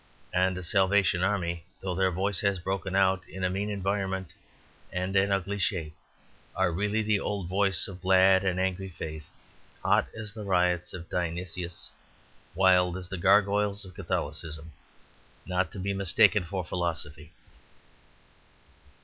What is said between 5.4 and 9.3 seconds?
shape, are really the old voice of glad and angry faith,